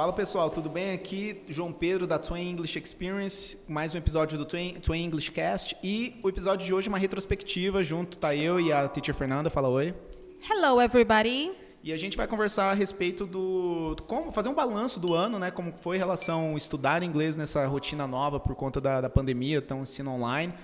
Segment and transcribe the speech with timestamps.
[0.00, 0.94] Fala pessoal, tudo bem?
[0.94, 5.76] Aqui João Pedro da Twin English Experience, mais um episódio do Twin, Twin English Cast
[5.84, 9.50] e o episódio de hoje é uma retrospectiva, junto tá eu e a teacher Fernanda,
[9.50, 9.92] fala oi.
[10.48, 11.52] Hello everybody.
[11.84, 15.50] E a gente vai conversar a respeito do como fazer um balanço do ano, né?
[15.50, 19.58] Como foi em relação a estudar inglês nessa rotina nova por conta da, da pandemia,
[19.58, 20.54] então ensino online.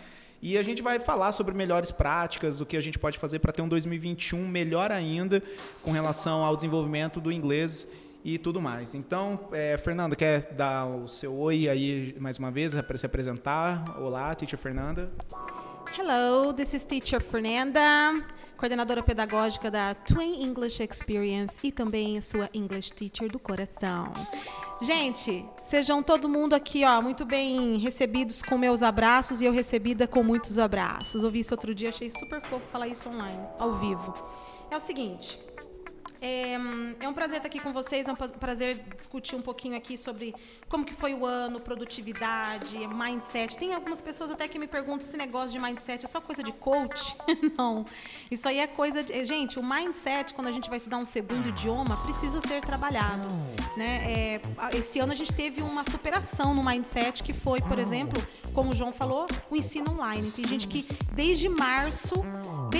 [0.41, 3.53] E a gente vai falar sobre melhores práticas, o que a gente pode fazer para
[3.53, 5.43] ter um 2021 melhor ainda
[5.83, 7.87] com relação ao desenvolvimento do inglês
[8.27, 8.93] e tudo mais.
[8.93, 14.01] Então, é, Fernanda, quer dar o seu oi aí mais uma vez para se apresentar?
[14.01, 15.13] Olá, teacher Fernanda.
[15.97, 17.81] Hello, this is teacher Fernanda,
[18.57, 24.13] coordenadora pedagógica da Twin English Experience e também sua English teacher do coração.
[24.83, 30.09] Gente, sejam todo mundo aqui, ó, muito bem recebidos com meus abraços e eu recebida
[30.09, 31.23] com muitos abraços.
[31.23, 34.13] Ouvi isso outro dia, achei super fofo falar isso online, ao vivo.
[34.69, 35.39] É o seguinte,
[36.21, 36.55] é,
[37.01, 40.35] é, um prazer estar aqui com vocês, é um prazer discutir um pouquinho aqui sobre
[40.69, 43.57] como que foi o ano, produtividade, mindset.
[43.57, 46.53] Tem algumas pessoas até que me perguntam se negócio de mindset é só coisa de
[46.53, 47.17] coach.
[47.57, 47.85] Não,
[48.31, 49.25] isso aí é coisa de...
[49.25, 53.29] Gente, o mindset, quando a gente vai estudar um segundo idioma, precisa ser trabalhado.
[53.77, 54.41] Né?
[54.41, 54.41] É,
[54.77, 58.23] esse ano a gente teve uma superação no mindset que foi, por exemplo,
[58.53, 60.31] como o João falou, o ensino online.
[60.31, 62.15] Tem gente que desde março,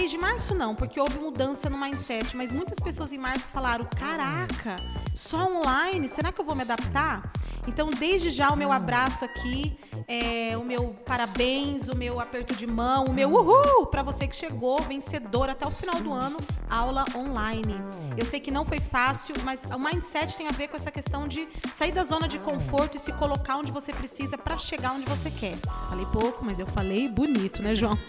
[0.07, 4.77] desde março não, porque houve mudança no mindset, mas muitas pessoas em março falaram: caraca,
[5.13, 7.29] só online, será que eu vou me adaptar?
[7.67, 9.77] Então, desde já, o meu abraço aqui,
[10.09, 14.37] é, o meu parabéns, o meu aperto de mão, o meu uhul para você que
[14.37, 16.39] chegou vencedor até o final do ano,
[16.71, 17.75] aula online.
[18.17, 21.27] Eu sei que não foi fácil, mas o mindset tem a ver com essa questão
[21.27, 25.07] de sair da zona de conforto e se colocar onde você precisa para chegar onde
[25.07, 25.57] você quer.
[25.89, 27.97] Falei pouco, mas eu falei bonito, né, João?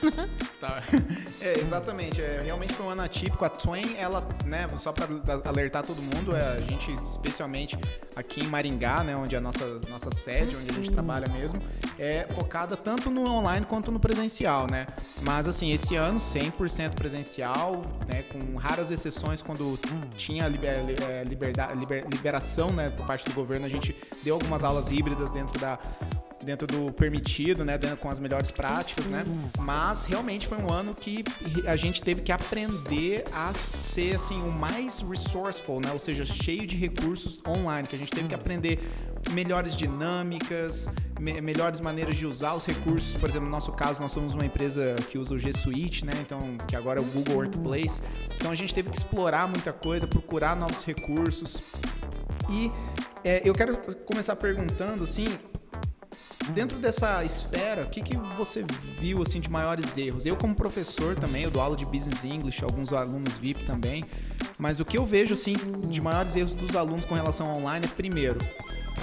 [0.59, 0.81] Tá.
[1.39, 2.19] É, exatamente.
[2.19, 3.45] É, realmente foi um ano atípico.
[3.45, 5.07] A Twain, ela, né, só para
[5.45, 7.77] alertar todo mundo, é, a gente, especialmente
[8.15, 11.59] aqui em Maringá, né, onde a nossa, nossa sede, onde a gente trabalha mesmo,
[11.97, 14.87] é focada tanto no online quanto no presencial, né?
[15.21, 19.79] Mas, assim, esse ano 100% presencial, né, com raras exceções quando
[20.13, 24.63] tinha liber, é, liberdade, liber, liberação, né, por parte do governo, a gente deu algumas
[24.63, 25.79] aulas híbridas dentro da
[26.47, 29.25] dentro do permitido, né, dentro, com as melhores práticas, né?
[29.59, 31.21] Mas realmente foi um ano que
[31.65, 35.91] a gente teve que aprender a ser assim o mais resourceful, né?
[35.91, 38.79] Ou seja, cheio de recursos online, que a gente teve que aprender
[39.31, 43.17] melhores dinâmicas, me melhores maneiras de usar os recursos.
[43.17, 46.13] Por exemplo, no nosso caso, nós somos uma empresa que usa o G Suite, né?
[46.21, 48.01] Então, que agora é o Google Workplace.
[48.37, 51.57] Então, a gente teve que explorar muita coisa, procurar novos recursos.
[52.49, 52.71] E
[53.21, 55.27] é, eu quero começar perguntando assim,
[56.53, 58.65] Dentro dessa esfera, o que, que você
[58.99, 60.25] viu assim de maiores erros?
[60.25, 64.05] Eu como professor também, eu dou aula de Business English, alguns alunos VIP também,
[64.57, 65.55] mas o que eu vejo assim
[65.87, 68.39] de maiores erros dos alunos com relação ao online é primeiro,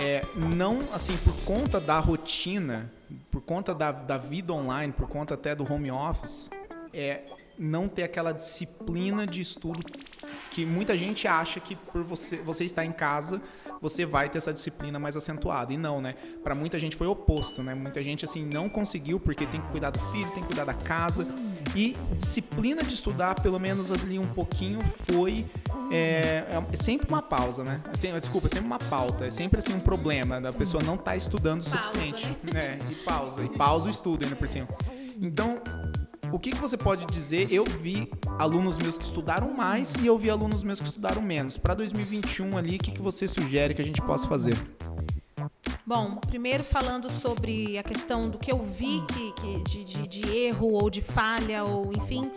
[0.00, 2.90] é, não assim por conta da rotina,
[3.30, 6.50] por conta da, da vida online, por conta até do home office,
[6.92, 7.22] é
[7.58, 9.80] não ter aquela disciplina de estudo
[10.50, 13.40] que muita gente acha que por você você estar em casa
[13.84, 15.70] você vai ter essa disciplina mais acentuada.
[15.70, 16.14] E não, né?
[16.42, 17.74] Para muita gente foi oposto, né?
[17.74, 20.72] Muita gente assim não conseguiu porque tem que cuidar do filho, tem que cuidar da
[20.72, 21.26] casa.
[21.76, 24.78] E disciplina de estudar, pelo menos ali um pouquinho,
[25.12, 25.44] foi
[25.92, 27.82] é, é sempre uma pausa, né?
[27.92, 29.26] Assim, desculpa, é sempre uma pauta.
[29.26, 32.26] É sempre assim um problema da pessoa não estar tá estudando o suficiente.
[32.26, 32.54] Pausa, né?
[32.64, 33.44] É, e pausa.
[33.44, 34.66] E pausa o estudo ainda por cima.
[35.20, 35.60] Então,
[36.34, 37.52] o que, que você pode dizer?
[37.52, 41.56] Eu vi alunos meus que estudaram mais e eu vi alunos meus que estudaram menos.
[41.56, 44.54] Para 2021 ali, o que, que você sugere que a gente possa fazer?
[45.86, 50.36] Bom, primeiro falando sobre a questão do que eu vi que, que de, de, de,
[50.36, 52.28] erro ou de falha, ou enfim,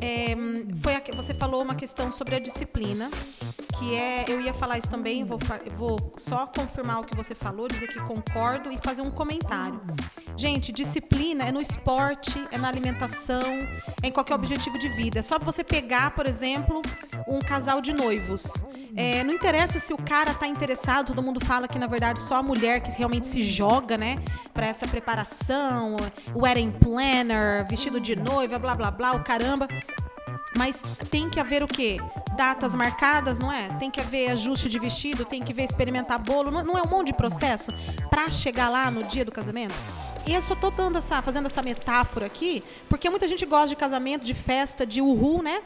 [0.00, 0.34] é,
[0.80, 3.10] foi a, você falou uma questão sobre a disciplina,
[3.82, 5.38] que é, eu ia falar isso também, vou,
[5.76, 9.80] vou só confirmar o que você falou, dizer que concordo e fazer um comentário.
[10.36, 13.42] Gente, disciplina é no esporte, é na alimentação,
[14.02, 15.18] é em qualquer objetivo de vida.
[15.18, 16.80] É só você pegar, por exemplo,
[17.26, 18.64] um casal de noivos.
[18.94, 22.36] É, não interessa se o cara está interessado, todo mundo fala que na verdade só
[22.36, 24.22] a mulher que realmente se joga, né,
[24.52, 25.96] para essa preparação,
[26.36, 29.66] wedding planner, vestido de noiva, blá blá blá, o caramba.
[30.56, 31.98] Mas tem que haver o quê?
[32.36, 33.68] Datas marcadas, não é?
[33.78, 36.50] Tem que haver ajuste de vestido, tem que ver experimentar bolo.
[36.50, 37.72] Não é um monte de processo
[38.10, 39.74] para chegar lá no dia do casamento?
[40.26, 43.76] E eu só tô dando essa, fazendo essa metáfora aqui, porque muita gente gosta de
[43.76, 45.62] casamento, de festa, de uhul, né?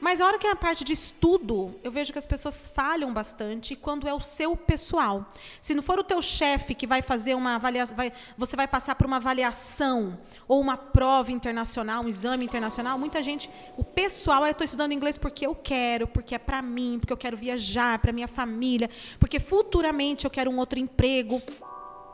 [0.00, 3.12] Mas a hora que é a parte de estudo, eu vejo que as pessoas falham
[3.12, 5.30] bastante quando é o seu pessoal.
[5.60, 8.94] Se não for o teu chefe que vai fazer uma avaliação, vai, você vai passar
[8.94, 14.52] por uma avaliação ou uma prova internacional, um exame internacional, muita gente, o pessoal, eu
[14.52, 18.12] estou estudando inglês porque eu quero, porque é para mim, porque eu quero viajar, para
[18.12, 21.42] minha família, porque futuramente eu quero um outro emprego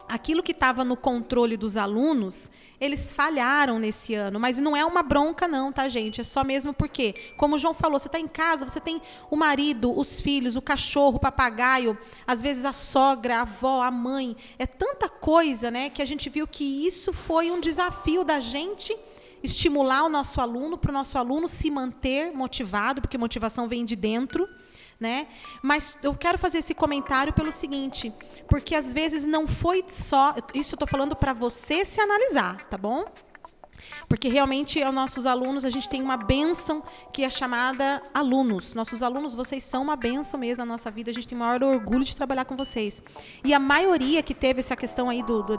[0.09, 4.39] aquilo que estava no controle dos alunos, eles falharam nesse ano.
[4.39, 6.21] Mas não é uma bronca, não, tá, gente?
[6.21, 9.37] É só mesmo porque, como o João falou, você está em casa, você tem o
[9.37, 11.97] marido, os filhos, o cachorro, o papagaio,
[12.27, 14.37] às vezes a sogra, a avó, a mãe.
[14.59, 18.97] É tanta coisa, né, que a gente viu que isso foi um desafio da gente
[19.43, 23.95] estimular o nosso aluno, para o nosso aluno se manter motivado, porque motivação vem de
[23.95, 24.49] dentro
[24.99, 25.27] né?
[25.63, 28.13] Mas eu quero fazer esse comentário pelo seguinte,
[28.49, 32.79] porque às vezes não foi só, isso eu estou falando para você se analisar, tá
[32.79, 33.05] bom?
[34.09, 36.83] Porque realmente, os nossos alunos, a gente tem uma benção
[37.13, 38.75] que é chamada alunos.
[38.75, 41.11] Nossos alunos, vocês são uma benção mesmo na nossa vida.
[41.11, 43.03] A gente tem o maior orgulho de trabalhar com vocês.
[43.45, 45.59] E a maioria que teve essa questão aí do, do,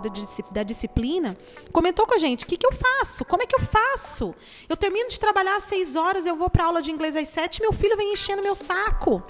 [0.52, 1.38] da disciplina,
[1.72, 3.26] comentou com a gente: o que, que eu faço?
[3.26, 4.34] Como é que eu faço?
[4.70, 7.62] Eu termino de trabalhar às seis horas, eu vou para aula de inglês às sete,
[7.62, 9.24] meu filho vem enchendo meu saco.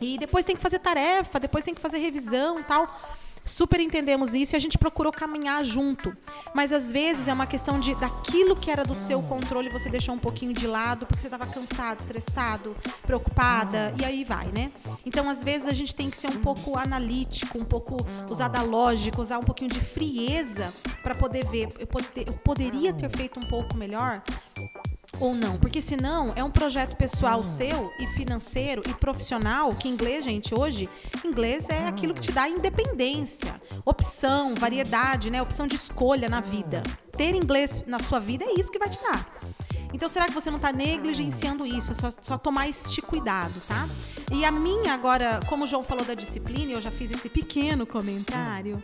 [0.00, 2.88] E depois tem que fazer tarefa, depois tem que fazer revisão tal.
[3.50, 6.16] Super entendemos isso e a gente procurou caminhar junto.
[6.54, 10.14] Mas às vezes é uma questão de daquilo que era do seu controle você deixou
[10.14, 14.70] um pouquinho de lado porque você estava cansado, estressado, preocupada e aí vai, né?
[15.04, 17.96] Então às vezes a gente tem que ser um pouco analítico, um pouco
[18.30, 21.68] usar da lógica, usar um pouquinho de frieza para poder ver.
[21.78, 21.88] Eu,
[22.26, 24.22] eu poderia ter feito um pouco melhor
[25.18, 30.24] ou não, porque senão é um projeto pessoal seu e financeiro e profissional, que inglês,
[30.24, 30.88] gente, hoje,
[31.24, 36.82] inglês é aquilo que te dá independência, opção, variedade, né, opção de escolha na vida.
[37.16, 39.40] Ter inglês na sua vida é isso que vai te dar.
[39.92, 41.92] Então, será que você não está negligenciando isso?
[41.92, 43.88] É só, só tomar este cuidado, tá?
[44.32, 47.84] E a minha agora, como o João falou da disciplina, eu já fiz esse pequeno
[47.84, 48.80] comentário.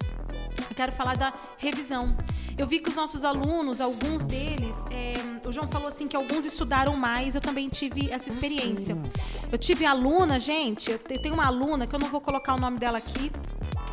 [0.69, 2.17] Eu quero falar da revisão.
[2.59, 6.45] Eu vi que os nossos alunos, alguns deles, é, o João falou assim que alguns
[6.45, 8.97] estudaram mais, eu também tive essa experiência.
[9.53, 12.79] Eu tive aluna, gente, eu tenho uma aluna que eu não vou colocar o nome
[12.79, 13.31] dela aqui,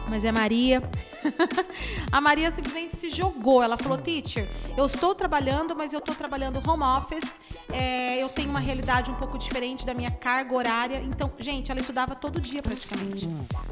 [0.09, 0.81] mas é Maria.
[2.11, 3.63] a Maria simplesmente se jogou.
[3.63, 4.47] Ela falou: Teacher,
[4.77, 7.39] eu estou trabalhando, mas eu estou trabalhando home office.
[7.71, 10.97] É, eu tenho uma realidade um pouco diferente da minha carga horária.
[10.97, 13.27] Então, gente, ela estudava todo dia praticamente.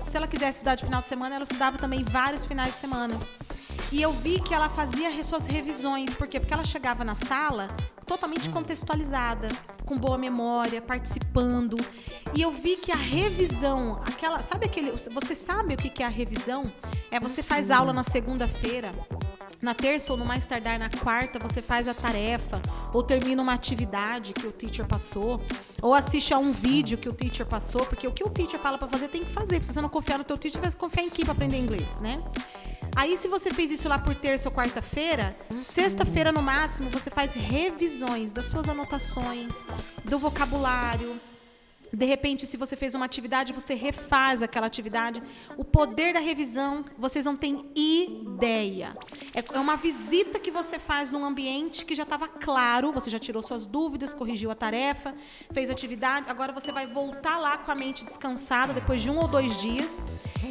[0.09, 3.19] Se ela quisesse estudar de final de semana, ela estudava também vários finais de semana.
[3.91, 6.13] E eu vi que ela fazia suas revisões.
[6.13, 6.39] Por quê?
[6.39, 7.69] Porque ela chegava na sala
[8.05, 9.47] totalmente contextualizada,
[9.85, 11.77] com boa memória, participando.
[12.33, 16.09] E eu vi que a revisão, aquela, sabe aquele, você sabe o que é a
[16.09, 16.20] revisão?
[17.09, 18.91] É você faz aula na segunda-feira,
[19.62, 22.62] na terça ou no mais tardar na quarta, você faz a tarefa,
[22.94, 25.39] ou termina uma atividade que o teacher passou,
[25.81, 28.77] ou assiste a um vídeo que o teacher passou, porque o que o teacher fala
[28.77, 29.63] para fazer tem que fazer.
[29.63, 32.00] Se você não confiar no teu teacher, você vai confiar em quem para aprender inglês,
[32.00, 32.21] né?
[32.95, 37.33] Aí, se você fez isso lá por terça ou quarta-feira, sexta-feira no máximo, você faz
[37.33, 39.65] revisões das suas anotações,
[40.03, 41.15] do vocabulário,
[41.93, 45.21] de repente, se você fez uma atividade, você refaz aquela atividade.
[45.57, 48.95] O poder da revisão, vocês não têm ideia.
[49.33, 53.19] É, é uma visita que você faz num ambiente que já estava claro, você já
[53.19, 55.13] tirou suas dúvidas, corrigiu a tarefa,
[55.51, 59.27] fez atividade, agora você vai voltar lá com a mente descansada depois de um ou
[59.27, 60.01] dois dias.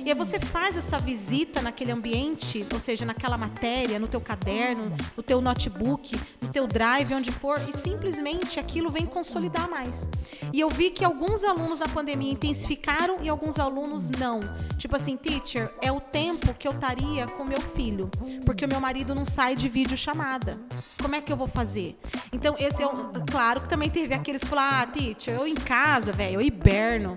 [0.04, 4.92] E aí você faz essa visita naquele ambiente, ou seja, naquela matéria, no teu caderno,
[5.16, 10.06] no teu notebook, no teu drive, onde for, e simplesmente aquilo vem consolidar mais.
[10.52, 14.40] E eu vi que alguns alguns alunos na pandemia intensificaram e alguns alunos não.
[14.76, 18.10] Tipo assim, teacher, é o tempo que eu estaria com meu filho,
[18.44, 20.58] porque o meu marido não sai de vídeo chamada.
[21.00, 21.96] Como é que eu vou fazer?
[22.32, 25.54] Então, esse é um, claro que também teve aqueles que falaram: "Ah, teacher, eu em
[25.54, 27.16] casa, velho, eu hiberno".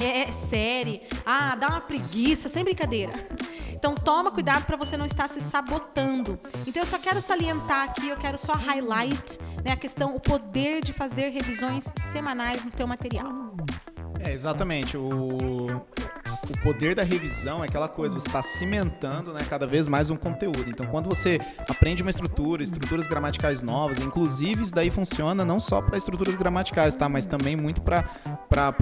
[0.00, 1.02] É, é série.
[1.26, 3.12] Ah, dá uma preguiça, sem brincadeira.
[3.82, 6.38] Então toma cuidado para você não estar se sabotando.
[6.64, 10.84] Então eu só quero salientar aqui, eu quero só highlight né, a questão, o poder
[10.84, 13.32] de fazer revisões semanais no teu material.
[14.20, 14.96] É, exatamente.
[14.96, 15.84] O,
[16.62, 20.64] poder da revisão é aquela coisa, você está cimentando né, cada vez mais um conteúdo.
[20.68, 25.82] Então, quando você aprende uma estrutura, estruturas gramaticais novas, inclusive isso daí funciona não só
[25.82, 27.08] para estruturas gramaticais, tá?
[27.08, 28.04] Mas também muito para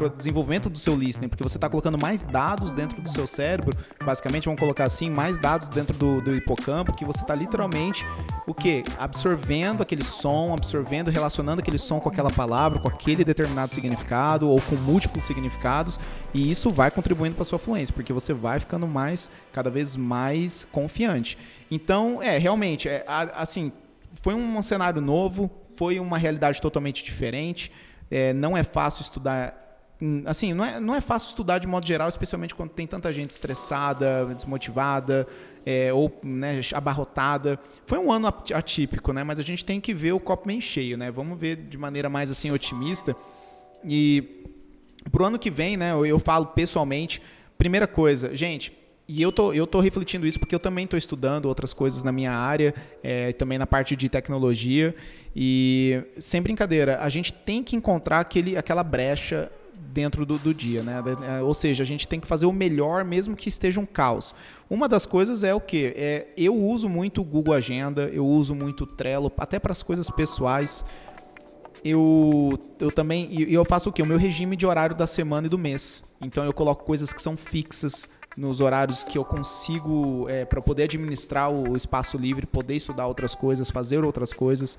[0.01, 3.77] o desenvolvimento do seu listening, porque você está colocando mais dados dentro do seu cérebro,
[4.05, 8.05] basicamente vamos colocar assim, mais dados dentro do, do hipocampo, que você está literalmente
[8.47, 8.83] o que?
[8.99, 14.61] Absorvendo aquele som, absorvendo, relacionando aquele som com aquela palavra, com aquele determinado significado ou
[14.61, 15.99] com múltiplos significados,
[16.35, 20.65] e isso vai contribuindo para sua fluência, porque você vai ficando mais, cada vez mais
[20.65, 21.37] confiante.
[21.71, 23.73] Então, é, realmente, é, assim,
[24.23, 27.71] foi um cenário novo, foi uma realidade totalmente diferente.
[28.11, 29.57] É, não é fácil estudar
[30.03, 33.13] hum, assim, não é, não é fácil estudar de modo geral, especialmente quando tem tanta
[33.13, 35.27] gente estressada, desmotivada
[35.65, 37.59] é, ou né, abarrotada.
[37.87, 39.23] Foi um ano atípico, né?
[39.25, 41.11] Mas a gente tem que ver o copo meio cheio, né?
[41.11, 43.15] Vamos ver de maneira mais assim otimista.
[43.85, 44.45] E
[45.11, 45.93] pro ano que vem, né?
[45.93, 47.23] Eu, eu falo pessoalmente,
[47.61, 48.73] primeira coisa, gente,
[49.07, 52.11] e eu tô, eu tô refletindo isso porque eu também estou estudando outras coisas na
[52.11, 54.95] minha área, é, também na parte de tecnologia.
[55.37, 59.53] E, sem brincadeira, a gente tem que encontrar aquele, aquela brecha
[59.93, 61.03] dentro do, do dia, né?
[61.39, 64.35] É, ou seja, a gente tem que fazer o melhor, mesmo que esteja um caos.
[64.71, 65.93] Uma das coisas é o que?
[65.97, 69.83] É, eu uso muito o Google Agenda, eu uso muito o Trello, até para as
[69.83, 70.83] coisas pessoais.
[71.85, 74.03] Eu, eu também eu faço o que?
[74.03, 76.03] O meu regime de horário da semana e do mês.
[76.21, 80.85] Então eu coloco coisas que são fixas nos horários que eu consigo é, para poder
[80.85, 84.79] administrar o espaço livre, poder estudar outras coisas, fazer outras coisas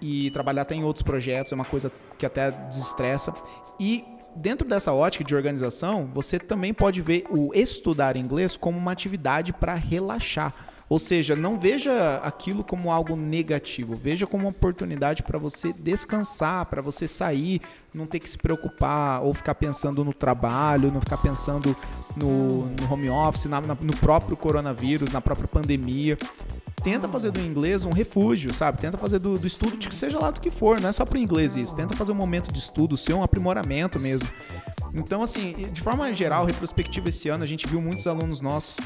[0.00, 1.52] e, e trabalhar até em outros projetos.
[1.52, 3.32] É uma coisa que até desestressa.
[3.78, 4.04] E
[4.34, 9.52] dentro dessa ótica de organização, você também pode ver o estudar inglês como uma atividade
[9.52, 10.54] para relaxar.
[10.88, 16.66] Ou seja, não veja aquilo como algo negativo, veja como uma oportunidade para você descansar,
[16.66, 17.60] para você sair,
[17.92, 21.76] não ter que se preocupar ou ficar pensando no trabalho, não ficar pensando
[22.16, 26.16] no, no home office, na, na, no próprio coronavírus, na própria pandemia
[26.86, 28.78] tenta fazer do inglês um refúgio, sabe?
[28.78, 31.04] Tenta fazer do, do estudo, de que seja lá do que for, não é só
[31.04, 31.74] para o inglês isso.
[31.74, 34.28] Tenta fazer um momento de estudo, ser um aprimoramento mesmo.
[34.94, 38.76] Então, assim, de forma geral, retrospectiva esse ano, a gente viu muitos alunos nossos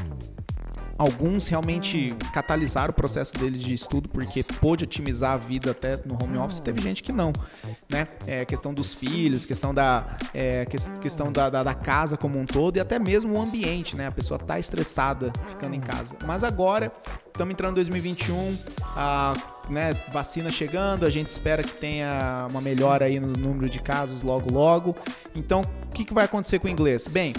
[1.00, 6.12] Alguns realmente catalisaram o processo deles de estudo porque pôde otimizar a vida até no
[6.22, 6.60] home office.
[6.60, 7.32] Teve gente que não,
[7.88, 8.06] né?
[8.26, 10.66] É, questão dos filhos, questão da é,
[11.00, 14.08] questão da, da, da, casa como um todo e até mesmo o ambiente, né?
[14.08, 16.18] A pessoa tá estressada ficando em casa.
[16.26, 16.92] Mas agora
[17.28, 18.58] estamos entrando em 2021,
[18.94, 19.32] a
[19.70, 24.20] né, vacina chegando, a gente espera que tenha uma melhora aí no número de casos
[24.20, 24.94] logo logo.
[25.34, 27.06] Então, o que, que vai acontecer com o inglês?
[27.06, 27.32] Bem,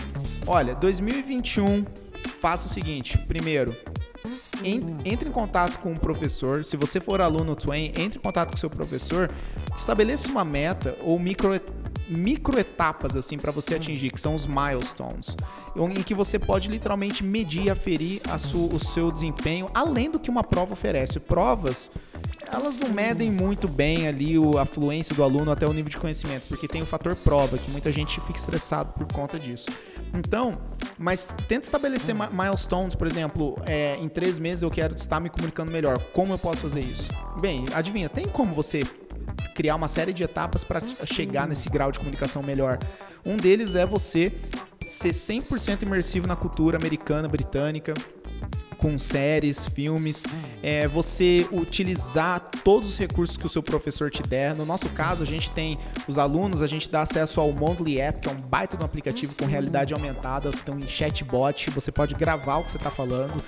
[0.48, 3.76] olha, 2021 faça o seguinte: primeiro,
[5.06, 6.64] entre em contato com o professor.
[6.64, 9.30] Se você for aluno Twain, entre em contato com o seu professor.
[9.78, 11.60] Estabeleça uma meta ou micro,
[12.10, 15.36] micro etapas assim para você atingir, que são os milestones,
[15.76, 18.22] em que você pode literalmente medir aferir
[18.54, 21.20] o seu desempenho, além do que uma prova oferece.
[21.20, 21.92] Provas
[22.52, 26.44] elas não medem muito bem ali a fluência do aluno até o nível de conhecimento,
[26.50, 29.72] porque tem o fator prova, que muita gente fica estressado por conta disso.
[30.14, 30.60] Então,
[30.98, 35.72] mas tenta estabelecer milestones, por exemplo, é, em três meses eu quero estar me comunicando
[35.72, 35.98] melhor.
[36.14, 37.10] Como eu posso fazer isso?
[37.40, 38.82] Bem, adivinha, tem como você
[39.56, 42.78] criar uma série de etapas para chegar nesse grau de comunicação melhor.
[43.26, 44.34] Um deles é você
[44.86, 47.94] ser 100% imersivo na cultura americana, britânica,
[48.78, 50.24] com séries, filmes,
[50.64, 54.56] é, você utilizar todos os recursos que o seu professor te der.
[54.56, 58.22] No nosso caso, a gente tem os alunos, a gente dá acesso ao Mondly App,
[58.22, 62.16] que é um baita de um aplicativo com realidade aumentada, então em chatbot, você pode
[62.16, 63.42] gravar o que você está falando.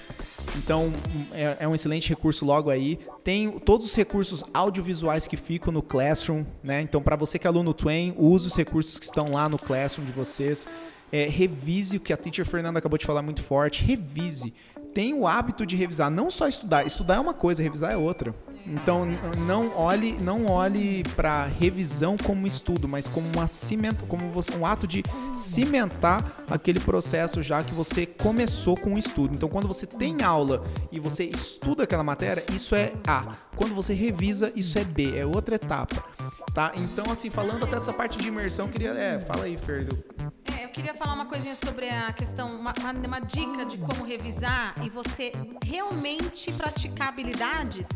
[0.57, 0.93] Então
[1.31, 2.99] é, é, um excelente recurso logo aí.
[3.23, 6.81] Tem todos os recursos audiovisuais que ficam no Classroom, né?
[6.81, 10.05] Então para você que é aluno Twain, use os recursos que estão lá no Classroom
[10.05, 10.67] de vocês.
[11.15, 13.83] É, revise o que a teacher Fernanda acabou de falar muito forte.
[13.83, 14.51] Revise
[14.95, 16.87] tem o hábito de revisar, não só estudar.
[16.87, 18.33] Estudar é uma coisa, revisar é outra.
[18.65, 19.05] Então
[19.45, 24.23] não olhe, não olhe para revisão como estudo, mas como uma cimento, como
[24.57, 25.03] um ato de
[25.37, 29.35] cimentar aquele processo já que você começou com o estudo.
[29.35, 33.35] Então quando você tem aula e você estuda aquela matéria, isso é A.
[33.55, 36.03] Quando você revisa, isso é B, é outra etapa,
[36.53, 36.71] tá?
[36.75, 40.03] Então assim, falando até dessa parte de imersão, queria, é, fala aí, Ferdo
[40.73, 44.89] queria falar uma coisinha sobre a questão, uma, uma, uma, dica de como revisar e
[44.89, 45.31] você
[45.63, 47.87] realmente praticar habilidades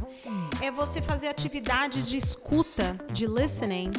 [0.61, 3.91] é você fazer atividades de escuta, de listening,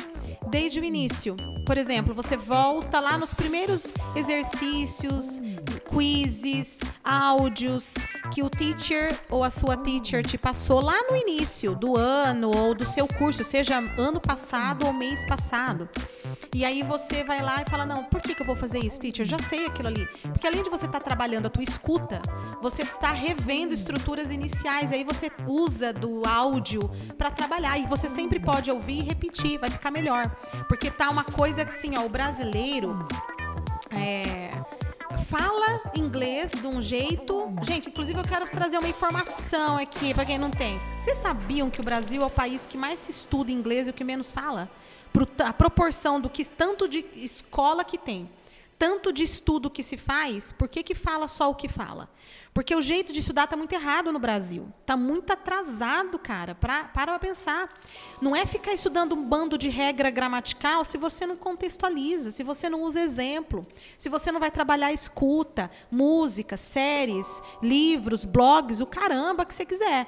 [0.49, 1.37] desde o início.
[1.65, 5.41] Por exemplo, você volta lá nos primeiros exercícios,
[5.88, 7.95] quizzes, áudios
[8.33, 12.75] que o teacher ou a sua teacher te passou lá no início do ano ou
[12.75, 15.88] do seu curso, seja ano passado ou mês passado.
[16.55, 18.99] E aí você vai lá e fala: Não, por que, que eu vou fazer isso,
[18.99, 19.26] teacher?
[19.26, 20.07] Já sei aquilo ali.
[20.23, 22.21] Porque além de você estar tá trabalhando a tua escuta,
[22.61, 24.93] você está revendo estruturas iniciais.
[24.93, 27.78] Aí você usa do áudio para trabalhar.
[27.78, 30.31] E você sempre pode ouvir e repetir, vai ficar melhor.
[30.69, 33.07] Porque tá uma coisa assim, ó, o brasileiro.
[33.90, 34.50] É,
[35.26, 37.52] fala inglês de um jeito.
[37.62, 40.78] Gente, inclusive eu quero trazer uma informação aqui para quem não tem.
[41.02, 43.95] Vocês sabiam que o Brasil é o país que mais se estuda inglês e o
[43.95, 44.71] que menos fala?
[45.45, 48.31] A proporção do que tanto de escola que tem,
[48.79, 52.09] tanto de estudo que se faz, por que, que fala só o que fala?
[52.55, 54.73] Porque o jeito de estudar está muito errado no Brasil.
[54.81, 56.55] Está muito atrasado, cara.
[56.55, 57.69] Pra, para pra pensar.
[58.21, 62.69] Não é ficar estudando um bando de regra gramatical se você não contextualiza, se você
[62.69, 69.45] não usa exemplo, se você não vai trabalhar escuta, música, séries, livros, blogs, o caramba
[69.45, 70.07] que você quiser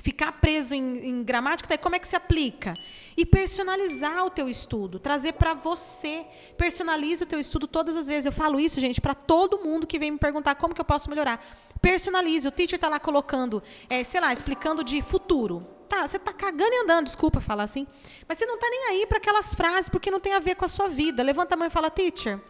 [0.00, 2.74] ficar preso em, em gramática, como é que se aplica?
[3.16, 6.24] E personalizar o teu estudo, trazer para você.
[6.56, 8.26] Personalize o teu estudo todas as vezes.
[8.26, 11.10] Eu falo isso, gente, para todo mundo que vem me perguntar como que eu posso
[11.10, 11.44] melhorar.
[11.80, 12.46] Personalize.
[12.46, 15.66] O teacher está lá colocando, é, sei lá, explicando de futuro.
[15.88, 17.86] Tá, você está cagando e andando, desculpa falar assim.
[18.28, 20.64] Mas você não está nem aí para aquelas frases, porque não tem a ver com
[20.64, 21.22] a sua vida.
[21.22, 22.40] Levanta a mão e fala, teacher,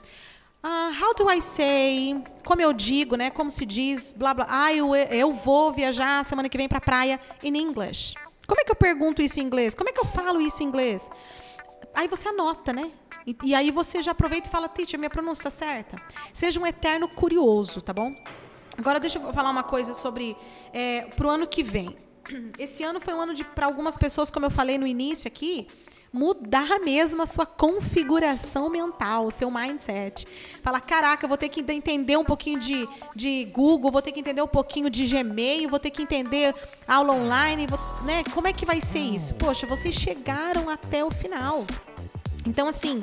[0.63, 2.23] Uh, how do I say?
[2.45, 3.31] Como eu digo, né?
[3.31, 4.47] Como se diz, blá blá.
[4.49, 8.15] Ah, eu, eu vou viajar semana que vem para a praia in English.
[8.47, 9.75] Como é que eu pergunto isso em inglês?
[9.75, 11.11] Como é que eu falo isso em inglês?
[11.95, 12.91] Aí você anota, né?
[13.27, 15.97] E, e aí você já aproveita e fala, teacher, minha pronúncia está certa.
[16.33, 18.15] Seja um eterno curioso, tá bom?
[18.77, 20.37] Agora deixa eu falar uma coisa sobre
[20.73, 21.97] é, para o ano que vem.
[22.59, 25.67] Esse ano foi um ano de para algumas pessoas, como eu falei no início aqui,
[26.13, 30.27] mudar mesmo a sua configuração mental, o seu mindset.
[30.63, 34.43] Falar, caraca, vou ter que entender um pouquinho de, de Google, vou ter que entender
[34.43, 36.55] um pouquinho de Gmail, vou ter que entender
[36.87, 38.25] aula online, vou, né?
[38.35, 39.35] Como é que vai ser isso?
[39.35, 41.65] Poxa, vocês chegaram até o final.
[42.47, 43.03] Então, assim,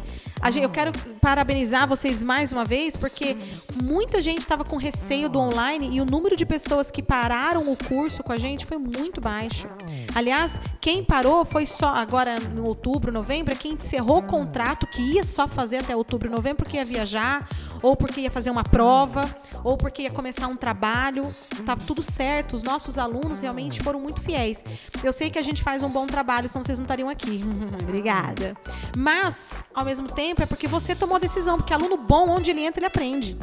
[0.62, 0.92] eu quero
[1.22, 3.38] parabenizar vocês mais uma vez, porque
[3.82, 7.76] muita gente estava com receio do online e o número de pessoas que pararam o
[7.76, 9.68] curso com a gente foi muito baixo.
[10.16, 15.24] Aliás, quem parou foi só agora no outubro, novembro, quem encerrou o contrato, que ia
[15.24, 17.48] só fazer até outubro, novembro, porque ia viajar,
[17.82, 19.24] ou porque ia fazer uma prova,
[19.64, 21.34] ou porque ia começar um trabalho.
[21.66, 22.54] Tá tudo certo.
[22.54, 24.64] Os nossos alunos realmente foram muito fiéis.
[25.04, 27.44] Eu sei que a gente faz um bom trabalho, senão vocês não estariam aqui.
[27.82, 28.56] Obrigada.
[28.96, 32.62] Mas, ao mesmo tempo, é porque você tomou a decisão, porque aluno bom, onde ele
[32.62, 33.38] entra, ele aprende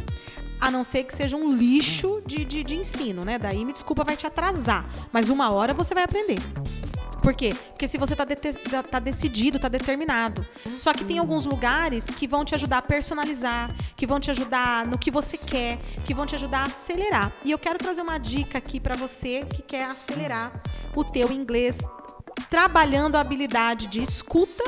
[0.61, 3.39] a não ser que seja um lixo de, de, de, ensino, né?
[3.39, 4.89] Daí, me desculpa, vai te atrasar.
[5.13, 6.39] Mas uma hora você vai aprender.
[7.21, 7.55] Por quê?
[7.71, 8.37] Porque se você está de,
[8.91, 10.47] tá decidido, está determinado.
[10.79, 14.87] Só que tem alguns lugares que vão te ajudar a personalizar, que vão te ajudar
[14.87, 17.33] no que você quer, que vão te ajudar a acelerar.
[17.45, 20.63] E eu quero trazer uma dica aqui para você que quer acelerar
[20.95, 21.79] o teu inglês
[22.51, 24.65] trabalhando a habilidade de escuta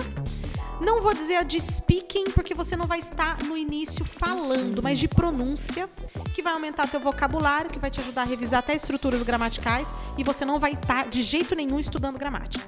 [0.80, 4.98] não vou dizer a de speaking, porque você não vai estar no início falando, mas
[4.98, 5.88] de pronúncia,
[6.34, 9.88] que vai aumentar teu vocabulário, que vai te ajudar a revisar até estruturas gramaticais,
[10.18, 12.64] e você não vai estar de jeito nenhum estudando gramática.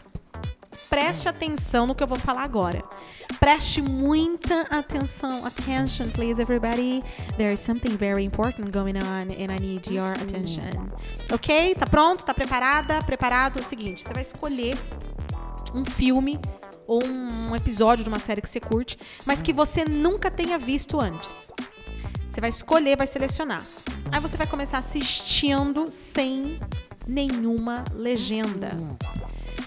[0.89, 2.83] Preste atenção no que eu vou falar agora.
[3.39, 5.45] Preste muita atenção.
[5.45, 7.03] Attention, please, everybody.
[7.37, 10.91] There is something very important going on and I need your attention.
[11.31, 11.75] Ok?
[11.75, 12.25] Tá pronto?
[12.25, 13.03] Tá preparada?
[13.03, 13.59] Preparado?
[13.59, 14.79] É o seguinte: você vai escolher
[15.75, 16.41] um filme
[16.89, 20.99] ou um episódio de uma série que você curte, mas que você nunca tenha visto
[20.99, 21.53] antes.
[22.31, 23.63] Você vai escolher, vai selecionar.
[24.11, 26.59] Aí você vai começar assistindo sem
[27.07, 28.71] nenhuma legenda.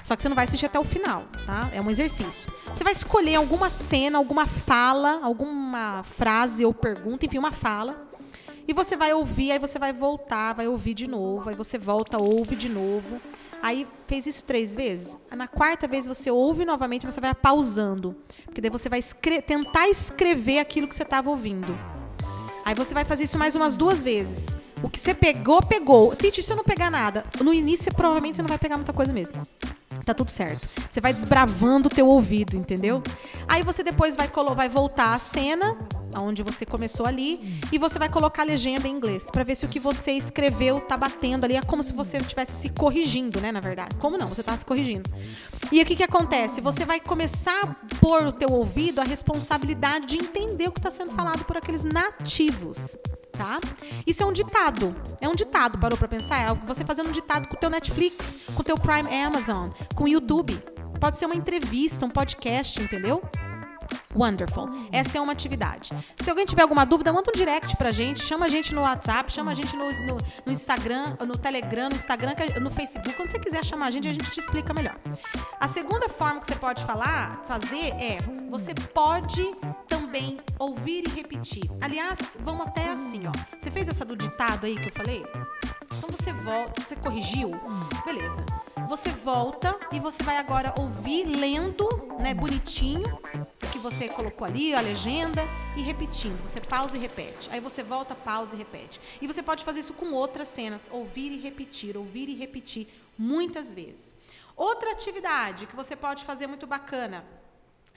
[0.03, 1.69] Só que você não vai assistir até o final, tá?
[1.73, 2.51] É um exercício.
[2.73, 8.09] Você vai escolher alguma cena, alguma fala, alguma frase ou pergunta, enfim, uma fala.
[8.67, 12.17] E você vai ouvir, aí você vai voltar, vai ouvir de novo, aí você volta,
[12.17, 13.21] ouve de novo.
[13.61, 15.17] Aí fez isso três vezes.
[15.31, 18.15] Na quarta vez você ouve novamente, você vai pausando.
[18.45, 21.77] Porque daí você vai escre tentar escrever aquilo que você estava ouvindo.
[22.65, 24.55] Aí você vai fazer isso mais umas duas vezes.
[24.83, 26.15] O que você pegou, pegou.
[26.15, 29.13] Titi, se eu não pegar nada, no início provavelmente você não vai pegar muita coisa
[29.13, 29.47] mesmo.
[30.05, 30.67] Tá tudo certo.
[30.89, 33.03] Você vai desbravando o teu ouvido, entendeu?
[33.47, 35.77] Aí você depois vai, vai voltar à cena,
[36.17, 39.65] onde você começou ali, e você vai colocar a legenda em inglês, para ver se
[39.65, 41.55] o que você escreveu tá batendo ali.
[41.55, 43.95] É como se você estivesse se corrigindo, né, na verdade.
[43.95, 44.27] Como não?
[44.27, 45.09] Você tá se corrigindo.
[45.71, 46.61] E o que que acontece?
[46.61, 50.91] Você vai começar a pôr o teu ouvido a responsabilidade de entender o que está
[50.91, 52.97] sendo falado por aqueles nativos
[53.31, 53.59] tá?
[54.05, 54.95] Isso é um ditado.
[55.19, 56.51] É um ditado, parou para pensar?
[56.51, 60.03] É você fazendo um ditado com o teu Netflix, com o teu Prime Amazon, com
[60.03, 60.61] o YouTube.
[60.99, 63.23] Pode ser uma entrevista, um podcast, entendeu?
[64.15, 64.69] Wonderful.
[64.91, 65.91] Essa é uma atividade.
[66.17, 69.31] Se alguém tiver alguma dúvida, manda um direct pra gente, chama a gente no WhatsApp,
[69.31, 73.15] chama a gente no, no, no Instagram, no Telegram, no Instagram, no Facebook.
[73.15, 74.97] Quando você quiser chamar a gente, a gente te explica melhor.
[75.59, 78.17] A segunda forma que você pode falar, fazer é,
[78.49, 79.55] você pode
[79.87, 81.63] também ouvir e repetir.
[81.79, 83.31] Aliás, vamos até assim, ó.
[83.57, 85.23] Você fez essa do ditado aí que eu falei?
[85.97, 87.51] Então você volta, você corrigiu?
[88.05, 88.43] Beleza.
[88.87, 91.87] Você volta e você vai agora ouvir lendo,
[92.19, 93.19] né, bonitinho,
[93.81, 95.41] você colocou ali, a legenda,
[95.75, 96.41] e repetindo.
[96.43, 97.49] Você pausa e repete.
[97.51, 98.99] Aí você volta, pausa e repete.
[99.21, 103.73] E você pode fazer isso com outras cenas, ouvir e repetir, ouvir e repetir muitas
[103.73, 104.13] vezes.
[104.55, 107.25] Outra atividade que você pode fazer muito bacana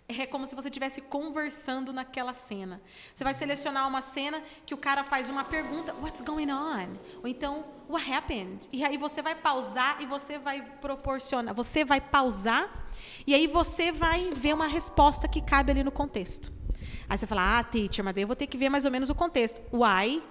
[0.07, 2.81] É como se você estivesse conversando naquela cena.
[3.15, 6.95] Você vai selecionar uma cena que o cara faz uma pergunta, what's going on?
[7.23, 8.69] Ou então, what happened?
[8.71, 12.87] E aí você vai pausar e você vai proporcionar, você vai pausar
[13.27, 16.53] e aí você vai ver uma resposta que cabe ali no contexto.
[17.09, 19.15] Aí você fala, ah, teacher, mas eu vou ter que ver mais ou menos o
[19.15, 19.63] contexto.
[19.73, 20.23] Why?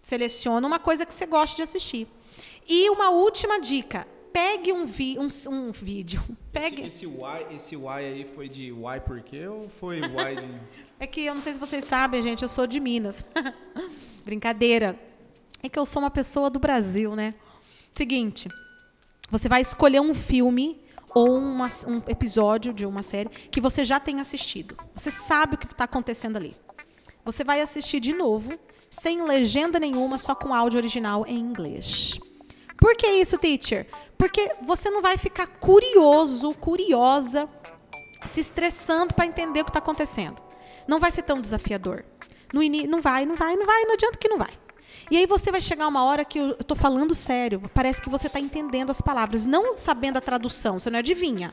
[0.00, 2.08] Seleciona uma coisa que você gosta de assistir.
[2.68, 6.22] E uma última dica, pegue um, vi, um, um vídeo.
[6.52, 6.82] Pegue...
[6.82, 10.60] Esse, esse, why, esse why aí foi de why por quê ou foi why de...
[11.00, 13.24] é que eu não sei se vocês sabem, gente, eu sou de Minas.
[14.26, 14.98] Brincadeira.
[15.62, 17.34] É que eu sou uma pessoa do Brasil, né?
[17.94, 18.50] Seguinte,
[19.30, 20.82] você vai escolher um filme
[21.14, 24.76] ou uma, um episódio de uma série que você já tem assistido.
[24.94, 26.54] Você sabe o que está acontecendo ali.
[27.24, 28.52] Você vai assistir de novo,
[28.90, 32.18] sem legenda nenhuma, só com áudio original em inglês.
[32.76, 33.86] Por que isso, teacher?
[34.18, 37.48] Porque você não vai ficar curioso, curiosa,
[38.24, 40.40] se estressando para entender o que está acontecendo.
[40.86, 42.04] Não vai ser tão desafiador.
[42.52, 42.60] No.
[42.88, 44.50] Não vai, não vai, não vai, não adianta que não vai.
[45.10, 48.26] E aí você vai chegar uma hora que eu estou falando sério, parece que você
[48.26, 51.52] está entendendo as palavras, não sabendo a tradução, você não adivinha.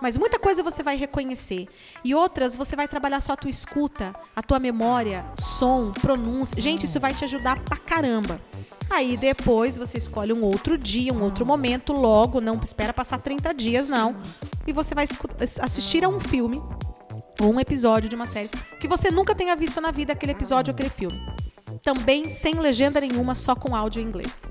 [0.00, 1.66] Mas muita coisa você vai reconhecer.
[2.04, 6.60] E outras você vai trabalhar só a tua escuta, a tua memória, som, pronúncia.
[6.60, 8.40] Gente, isso vai te ajudar pra caramba.
[8.88, 13.54] Aí depois você escolhe um outro dia, um outro momento, logo, não espera passar 30
[13.54, 14.16] dias, não.
[14.66, 15.06] E você vai
[15.62, 16.60] assistir a um filme
[17.40, 20.72] ou um episódio de uma série que você nunca tenha visto na vida aquele episódio
[20.72, 21.18] ou aquele filme.
[21.82, 24.42] Também sem legenda nenhuma, só com áudio em inglês.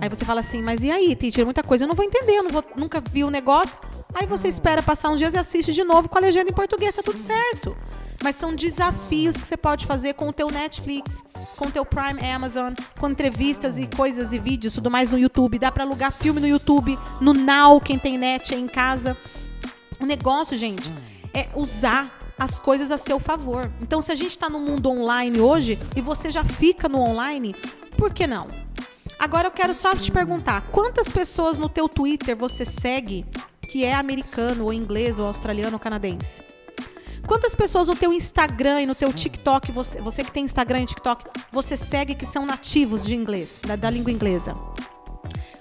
[0.00, 2.48] Aí você fala assim, mas e aí, teacher, muita coisa eu não vou entender, eu
[2.48, 3.80] vou, nunca vi o negócio.
[4.12, 6.94] Aí você espera passar uns dias e assiste de novo com a legenda em português,
[6.94, 7.76] tá tudo certo.
[8.22, 11.22] Mas são desafios que você pode fazer com o teu Netflix,
[11.56, 15.58] com o teu Prime Amazon, com entrevistas e coisas e vídeos, tudo mais no YouTube.
[15.58, 19.16] Dá para alugar filme no YouTube, no Now, quem tem net aí em casa.
[20.00, 20.92] O negócio, gente,
[21.32, 23.70] é usar as coisas a seu favor.
[23.80, 27.54] Então, se a gente está no mundo online hoje e você já fica no online,
[27.96, 28.48] por que não?
[29.22, 33.24] Agora eu quero só te perguntar, quantas pessoas no teu Twitter você segue
[33.68, 36.42] que é americano ou inglês ou australiano ou canadense?
[37.24, 40.86] Quantas pessoas no teu Instagram e no teu TikTok, você, você que tem Instagram e
[40.86, 44.56] TikTok, você segue que são nativos de inglês, da, da língua inglesa?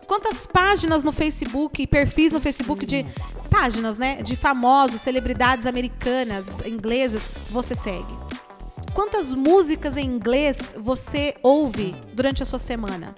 [0.08, 3.06] Quantas páginas no Facebook perfis no Facebook de
[3.48, 7.22] páginas, né, de famosos, celebridades americanas, inglesas,
[7.52, 8.18] você segue?
[8.96, 13.14] Quantas músicas em inglês você ouve durante a sua semana?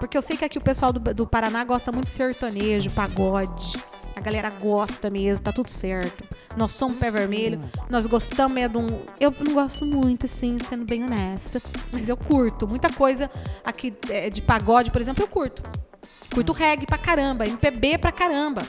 [0.00, 3.78] Porque eu sei que aqui o pessoal do, do Paraná gosta muito de sertanejo, pagode.
[4.16, 6.24] A galera gosta mesmo, tá tudo certo.
[6.56, 8.86] Nós somos pé vermelho, nós gostamos é de um.
[9.20, 11.62] Eu não gosto muito, assim, sendo bem honesta.
[11.92, 12.66] Mas eu curto.
[12.66, 13.30] Muita coisa
[13.62, 15.62] aqui é, de pagode, por exemplo, eu curto.
[16.32, 18.62] Curto reggae pra caramba, MPB pra caramba.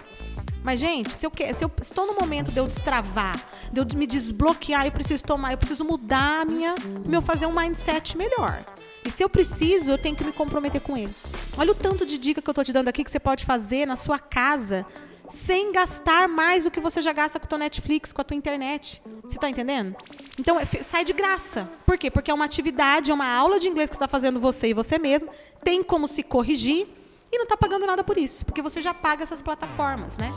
[0.64, 3.40] Mas, gente, se eu, se eu estou no momento de eu destravar,
[3.72, 6.76] de eu me desbloquear, eu preciso tomar, eu preciso mudar minha,
[7.08, 8.64] meu fazer um mindset melhor.
[9.06, 11.14] E se eu preciso, eu tenho que me comprometer com ele.
[11.58, 13.86] Olha o tanto de dica que eu estou te dando aqui que você pode fazer
[13.86, 14.86] na sua casa
[15.28, 18.36] sem gastar mais do que você já gasta com a tua Netflix, com a tua
[18.36, 19.02] internet.
[19.24, 19.96] Você está entendendo?
[20.38, 21.70] Então, é, sai de graça.
[21.86, 22.12] Por quê?
[22.12, 24.98] Porque é uma atividade, é uma aula de inglês que está fazendo você e você
[25.00, 25.30] mesmo.
[25.64, 26.88] Tem como se corrigir
[27.32, 30.30] e não está pagando nada por isso, porque você já paga essas plataformas, né?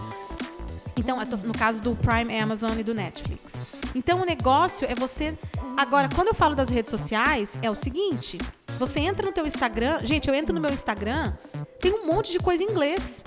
[0.97, 3.55] Então, no caso do Prime Amazon e do Netflix.
[3.95, 5.37] Então, o negócio é você.
[5.77, 8.39] Agora, quando eu falo das redes sociais, é o seguinte:
[8.79, 10.01] você entra no teu Instagram.
[10.05, 11.33] Gente, eu entro no meu Instagram,
[11.81, 13.25] tem um monte de coisa em inglês.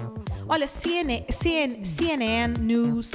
[0.50, 3.12] Olha, CNN, CNN, CNN News,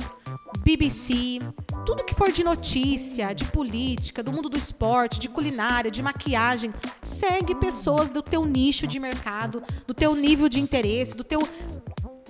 [0.62, 1.41] BBC,
[1.85, 6.73] tudo que for de notícia, de política, do mundo do esporte, de culinária, de maquiagem,
[7.03, 11.41] segue pessoas do teu nicho de mercado, do teu nível de interesse, do teu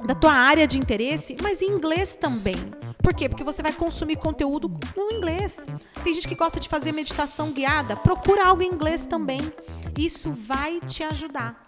[0.05, 2.57] da tua área de interesse, mas em inglês também.
[3.03, 3.29] Por quê?
[3.29, 5.57] Porque você vai consumir conteúdo no inglês.
[6.05, 9.41] Tem gente que gosta de fazer meditação guiada, procura algo em inglês também.
[9.99, 11.63] Isso vai te ajudar.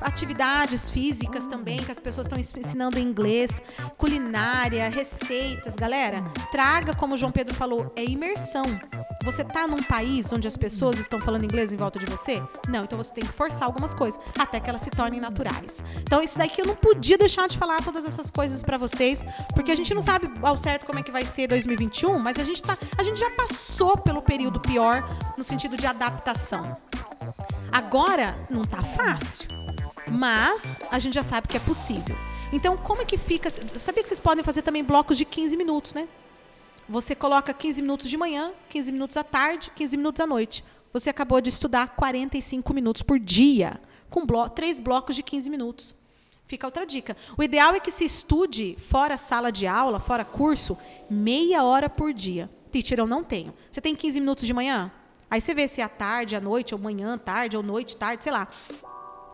[0.00, 3.62] Atividades físicas também, que as pessoas estão ensinando inglês,
[3.96, 5.74] culinária, receitas.
[5.76, 8.64] Galera, traga, como o João Pedro falou, é imersão.
[9.24, 12.42] Você está num país onde as pessoas estão falando inglês em volta de você?
[12.68, 15.82] Não, então você tem que forçar algumas coisas até que elas se tornem naturais.
[16.02, 19.72] Então, isso daqui eu não podia deixar de falar todas essas coisas para vocês, porque
[19.72, 22.62] a gente não sabe ao certo como é que vai ser 2021, mas a gente,
[22.62, 26.76] tá, a gente já passou pelo período pior no sentido de adaptação.
[27.72, 29.48] Agora não tá fácil,
[30.14, 32.16] mas a gente já sabe que é possível.
[32.52, 33.50] Então, como é que fica?
[33.50, 36.08] Sabia que vocês podem fazer também blocos de 15 minutos, né?
[36.88, 40.64] Você coloca 15 minutos de manhã, 15 minutos à tarde, 15 minutos à noite.
[40.92, 45.94] Você acabou de estudar 45 minutos por dia, com blo três blocos de 15 minutos.
[46.46, 47.16] Fica outra dica.
[47.36, 50.76] O ideal é que se estude fora sala de aula, fora curso,
[51.10, 52.50] meia hora por dia.
[52.70, 53.54] Teacher, eu não tenho.
[53.70, 54.92] Você tem 15 minutos de manhã?
[55.30, 58.22] Aí você vê se é à tarde, à noite, ou manhã, tarde, ou noite, tarde,
[58.22, 58.46] sei lá.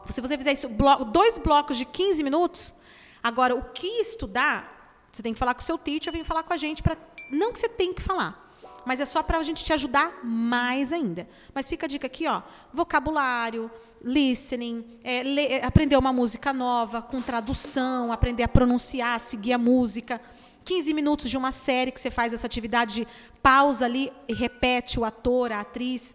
[0.08, 0.68] Se você fizer isso,
[1.12, 2.74] dois blocos de 15 minutos,
[3.22, 6.52] agora o que estudar, você tem que falar com o seu teacher, vem falar com
[6.52, 6.96] a gente para
[7.30, 8.50] não que você tem que falar,
[8.84, 11.28] mas é só para a gente te ajudar mais ainda.
[11.54, 13.70] Mas fica a dica aqui, ó, vocabulário,
[14.02, 19.58] listening, é, ler, é, aprender uma música nova com tradução, aprender a pronunciar, seguir a
[19.58, 20.20] música.
[20.64, 23.08] 15 minutos de uma série que você faz essa atividade de
[23.42, 26.14] pausa ali e repete o ator, a atriz.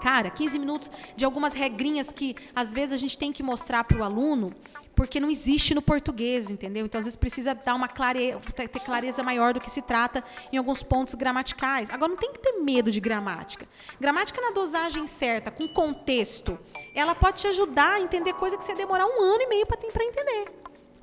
[0.00, 3.98] Cara, 15 minutos de algumas regrinhas que às vezes a gente tem que mostrar para
[3.98, 4.54] o aluno,
[4.94, 6.86] porque não existe no português, entendeu?
[6.86, 10.22] Então às vezes precisa dar uma clareza, ter clareza maior do que se trata
[10.52, 11.90] em alguns pontos gramaticais.
[11.90, 13.66] Agora não tem que ter medo de gramática.
[14.00, 16.58] Gramática na dosagem certa, com contexto,
[16.94, 20.04] ela pode te ajudar a entender coisa que você demorar um ano e meio para
[20.04, 20.52] entender,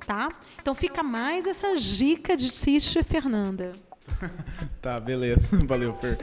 [0.06, 0.28] tá?
[0.60, 3.72] Então fica mais essa dica de Tisha Fernanda.
[4.80, 5.58] tá, beleza.
[5.66, 6.18] Valeu, Fer.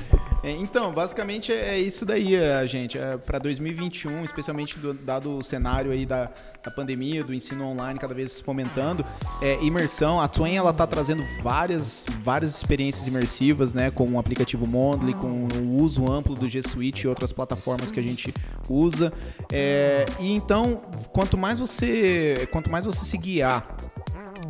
[0.45, 2.99] É, então, basicamente é isso daí, a gente.
[2.99, 6.29] É, para 2021, especialmente do, dado o cenário aí da,
[6.63, 9.03] da pandemia, do ensino online cada vez fomentando,
[9.41, 10.21] é, imersão.
[10.21, 15.47] A Twain ela tá trazendo várias, várias experiências imersivas, né, com o aplicativo Mondly, com
[15.47, 18.31] o uso amplo do G Suite e outras plataformas que a gente
[18.69, 19.11] usa.
[19.51, 23.75] É, e então, quanto mais você, quanto mais você se guiar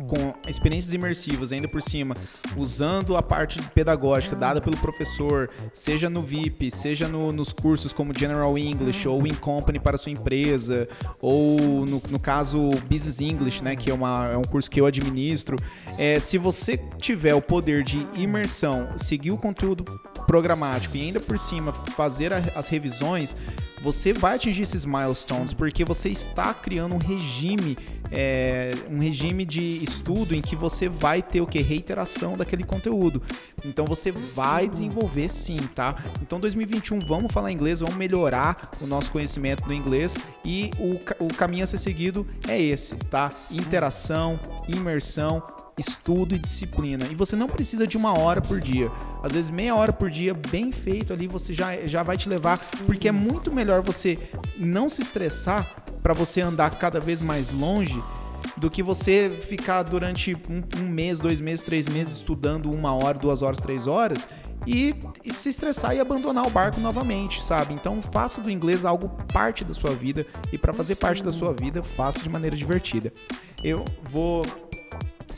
[0.06, 2.16] com experiências imersivas ainda por cima,
[2.56, 8.16] usando a parte pedagógica dada pelo professor, seja no VIP, seja no, nos cursos como
[8.16, 10.88] General English ou In Company para sua empresa,
[11.20, 14.86] ou no, no caso Business English, né, que é, uma, é um curso que eu
[14.86, 15.56] administro.
[15.98, 19.84] É, se você tiver o poder de imersão, seguir o conteúdo
[20.26, 23.36] programático e ainda por cima fazer a, as revisões,
[23.80, 27.78] você vai atingir esses milestones porque você está criando um regime,
[28.10, 33.22] é, um regime de estudo em que você vai ter o que reiteração daquele conteúdo.
[33.64, 36.02] Então você vai desenvolver sim, tá?
[36.20, 41.28] Então 2021 vamos falar inglês, vamos melhorar o nosso conhecimento do inglês e o, o
[41.34, 43.30] caminho a ser seguido é esse, tá?
[43.50, 47.06] Interação, imersão estudo e disciplina.
[47.10, 48.90] E você não precisa de uma hora por dia.
[49.22, 52.58] Às vezes meia hora por dia, bem feito ali, você já, já vai te levar,
[52.86, 54.18] porque é muito melhor você
[54.58, 55.66] não se estressar
[56.02, 58.00] para você andar cada vez mais longe
[58.56, 63.18] do que você ficar durante um, um, mês, dois meses, três meses estudando uma hora,
[63.18, 64.28] duas horas, três horas
[64.66, 67.74] e, e, se estressar e abandonar o barco novamente, sabe?
[67.74, 71.52] Então faça do inglês algo parte da sua vida e para fazer parte da sua
[71.52, 73.12] vida, faça de maneira divertida.
[73.62, 74.42] Eu vou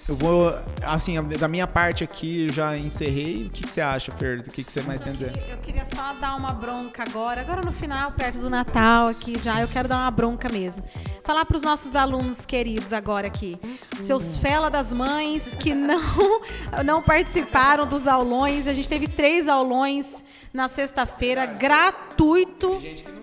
[0.09, 3.43] eu vou, assim, da minha parte aqui, já encerrei.
[3.43, 4.39] O que, que você acha, Fer?
[4.39, 5.33] O que, que você mais tem a dizer?
[5.51, 9.61] Eu queria só dar uma bronca agora, agora no final, perto do Natal aqui já,
[9.61, 10.83] eu quero dar uma bronca mesmo.
[11.23, 13.61] Falar para os nossos alunos queridos agora aqui,
[14.01, 16.41] seus fela das mães que não,
[16.87, 18.67] não participaram dos aulões.
[18.67, 22.69] A gente teve três aulões na sexta-feira, gratuito.
[22.71, 23.18] Tem gente que não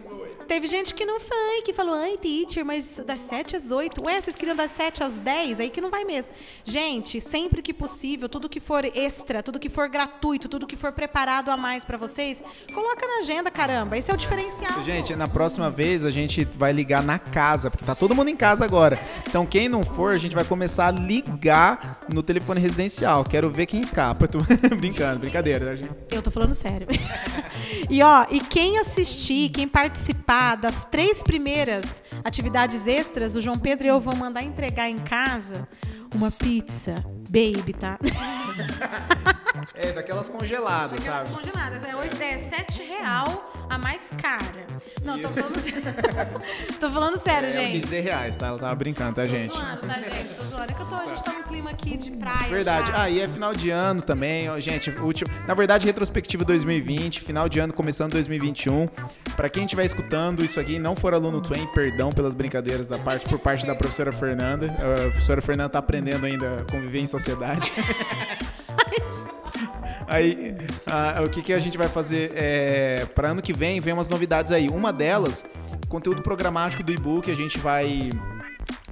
[0.47, 4.03] Teve gente que não foi, que falou, ai, teacher, mas das 7 às 8.
[4.03, 5.59] Ué, vocês queriam das 7 às 10?
[5.59, 6.31] Aí que não vai mesmo.
[6.63, 10.91] Gente, sempre que possível, tudo que for extra, tudo que for gratuito, tudo que for
[10.91, 13.97] preparado a mais para vocês, coloca na agenda, caramba.
[13.97, 14.83] Esse é o diferencial.
[14.83, 18.35] Gente, na próxima vez a gente vai ligar na casa, porque tá todo mundo em
[18.35, 18.99] casa agora.
[19.27, 23.23] Então, quem não for, a gente vai começar a ligar no telefone residencial.
[23.23, 24.27] Quero ver quem escapa.
[24.27, 24.39] Tô
[24.77, 25.77] brincando, brincadeira.
[25.77, 26.87] Tá, Eu tô falando sério.
[27.89, 33.57] e ó, e quem assistir, quem participar, participar das três primeiras atividades extras, o João
[33.57, 35.67] Pedro e eu vamos mandar entregar em casa
[36.13, 36.95] uma pizza
[37.29, 37.97] baby, tá?
[39.73, 41.41] É, daquelas congeladas, daquelas sabe?
[41.41, 41.83] congeladas.
[41.83, 44.65] É, 8, é 7 real a mais cara.
[45.03, 45.81] Não, tô falando sério.
[46.79, 47.75] tô falando sério, é, gente.
[47.75, 48.47] Eu 16 reais, tá?
[48.47, 49.51] Ela tava brincando, tá, gente?
[49.51, 50.33] Tô zoando, tá, gente?
[50.35, 50.71] Tô zoando.
[50.71, 52.49] É que eu tô, a gente tá num clima aqui de praia.
[52.49, 52.91] Verdade.
[52.91, 53.03] Já.
[53.03, 54.89] Ah, e é final de ano também, ó, gente.
[54.91, 58.87] Último, na verdade, retrospectiva 2020, final de ano começando 2021.
[59.35, 63.27] Pra quem estiver escutando isso aqui não for aluno Twain, perdão pelas brincadeiras da parte,
[63.27, 64.67] por parte da professora Fernanda.
[64.67, 67.71] A professora Fernanda tá aprendendo ainda a conviver em sociedade.
[70.07, 70.55] Aí,
[71.25, 72.31] o que, que a gente vai fazer?
[72.35, 74.69] É, para ano que vem, vem umas novidades aí.
[74.69, 75.45] Uma delas,
[75.87, 78.11] conteúdo programático do e-book, a gente vai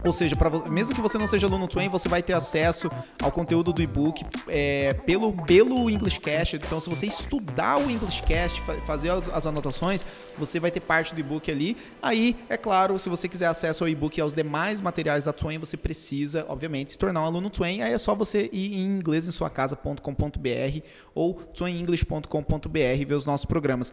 [0.03, 3.31] ou seja, pra, mesmo que você não seja aluno Twain, você vai ter acesso ao
[3.31, 6.57] conteúdo do e-book é, pelo, pelo Englishcast.
[6.57, 10.05] Então, se você estudar o Englishcast, fazer as, as, anotações,
[10.37, 11.77] você vai ter parte do e-book ali.
[12.01, 15.57] Aí, é claro, se você quiser acesso ao e-book e aos demais materiais da Twain,
[15.57, 17.81] você precisa, obviamente, se tornar um aluno Twain.
[17.81, 20.81] Aí é só você ir em inglês em sua casa.com.br
[21.15, 23.91] ou twainenglish.com.br ver os nossos programas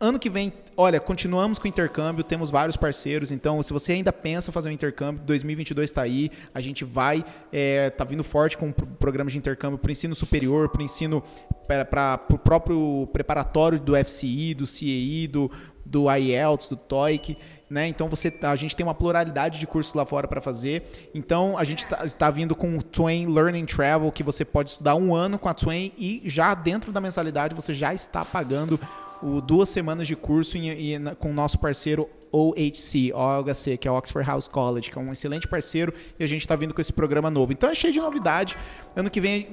[0.00, 4.12] Ano que vem, olha, continuamos com o intercâmbio, temos vários parceiros, então se você ainda
[4.12, 8.72] pensa fazer um intercâmbio, 2022 está aí, a gente vai, é, tá vindo forte com
[8.72, 11.22] programas de intercâmbio para o ensino superior, para o ensino,
[11.68, 15.48] para o próprio preparatório do FCI, do CEI, do,
[15.86, 17.36] do IELTS, do TOEIC,
[17.70, 17.86] né?
[17.86, 21.10] Então você, a gente tem uma pluralidade de cursos lá fora para fazer.
[21.14, 24.94] Então a gente está tá vindo com o Twain Learning Travel, que você pode estudar
[24.96, 28.78] um ano com a Twain e já dentro da mensalidade você já está pagando
[29.24, 33.90] o duas semanas de curso em, em, com o nosso parceiro OHC, OHC, que é
[33.90, 36.80] o Oxford House College, que é um excelente parceiro, e a gente está vindo com
[36.80, 37.52] esse programa novo.
[37.52, 38.56] Então é cheio de novidade.
[38.94, 39.48] Ano que vem,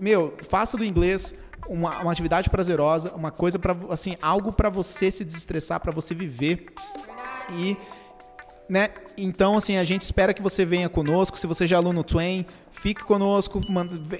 [0.00, 1.34] meu, faça do inglês
[1.68, 6.14] uma, uma atividade prazerosa, uma coisa para assim, algo para você se desestressar, para você
[6.14, 6.66] viver.
[7.54, 7.76] E
[8.68, 8.90] né?
[9.16, 11.38] Então, assim, a gente espera que você venha conosco.
[11.38, 13.60] Se você já é aluno Twain, fique conosco,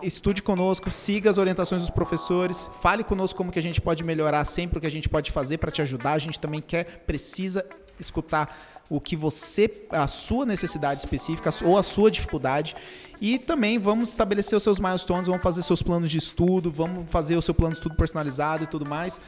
[0.03, 4.45] estude conosco, siga as orientações dos professores, fale conosco como que a gente pode melhorar
[4.45, 6.13] sempre o que a gente pode fazer para te ajudar.
[6.13, 7.65] A gente também quer, precisa
[7.99, 12.77] escutar o que você, a sua necessidade específica ou a sua dificuldade.
[13.21, 17.37] E também vamos estabelecer os seus milestones, vamos fazer seus planos de estudo, vamos fazer
[17.37, 19.21] o seu plano de estudo personalizado e tudo mais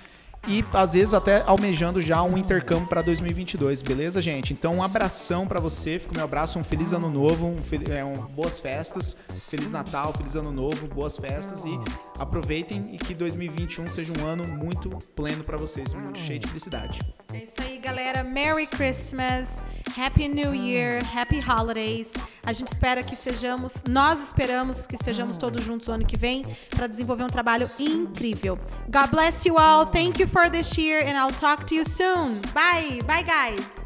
[0.47, 4.53] e às vezes até almejando já um intercâmbio para 2022, beleza, gente?
[4.53, 7.57] Então um abração para você, fica o meu abraço, um feliz ano novo, um,
[7.91, 9.17] é, um, boas festas,
[9.49, 11.79] feliz Natal, feliz ano novo, boas festas e
[12.19, 17.01] aproveitem e que 2021 seja um ano muito pleno para vocês, muito cheio de felicidade.
[17.33, 18.23] É isso aí, galera.
[18.23, 19.63] Merry Christmas,
[19.97, 22.13] Happy New Year, Happy Holidays.
[22.45, 26.45] A gente espera que sejamos, nós esperamos que estejamos todos juntos o ano que vem
[26.71, 28.59] para desenvolver um trabalho incrível.
[28.89, 29.87] God bless you all.
[29.87, 32.41] Thank you for this year and I'll talk to you soon.
[32.53, 33.01] Bye.
[33.07, 33.84] Bye, guys.